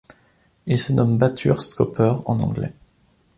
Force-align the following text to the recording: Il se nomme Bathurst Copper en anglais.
Il 0.65 0.79
se 0.79 0.93
nomme 0.93 1.19
Bathurst 1.19 1.75
Copper 1.75 2.11
en 2.25 2.39
anglais. 2.39 2.73